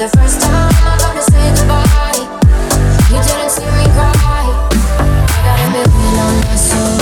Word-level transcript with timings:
the 0.00 0.08
first 0.16 0.40
time 0.40 0.72
I 0.82 0.96
to 1.12 1.22
say 1.30 1.52
goodbye, 1.56 2.24
you 3.12 3.20
didn't 3.20 3.50
see 3.50 3.68
me 3.68 3.84
cry. 3.92 4.48
I 4.96 5.38
got 5.44 5.60
a 5.60 5.68
million 5.76 6.18
on 6.24 6.40
my 6.40 6.56
soul. 6.56 7.00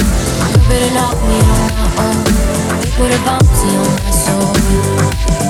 Knock 0.94 1.14
me 1.22 1.38
on 1.38 1.70
my 1.78 1.86
own. 2.02 2.24
Put 2.96 3.14
a 3.14 3.18
bounty 3.24 3.70
on 3.78 3.94
my 4.02 4.10
soul. 4.10 5.47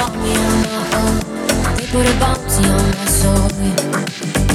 They 0.00 1.86
put 1.92 2.06
a 2.06 2.18
bounty 2.18 2.64
on 2.70 2.88
my 2.96 3.04
soul. 3.04 4.49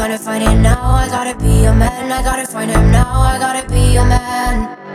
gotta 0.00 0.18
find 0.18 0.42
him 0.42 0.62
now. 0.62 0.80
I 0.80 1.08
gotta 1.08 1.38
be 1.38 1.66
a 1.66 1.74
man. 1.74 2.10
I 2.10 2.22
gotta 2.22 2.46
find 2.46 2.70
him 2.70 2.90
now. 2.90 3.20
I 3.20 3.38
gotta 3.38 3.68
be 3.68 3.96
a 3.96 4.04
man. 4.06 4.89